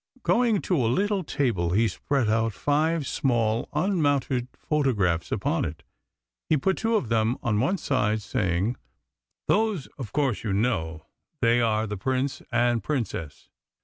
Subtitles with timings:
[0.23, 5.83] Going to a little table he spread out five small unmounted photographs upon it.
[6.49, 8.77] He put two of them on one side, saying:
[9.47, 11.05] "Those, of course, you know;
[11.39, 13.51] they are the Prince and Princess.